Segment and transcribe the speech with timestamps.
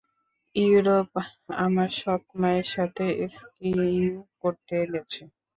[0.55, 1.23] ইউরোপে
[1.65, 3.05] আমার সৎ মায়ের সাথে
[3.35, 4.03] স্কিইং
[4.41, 5.21] করতে গেছে।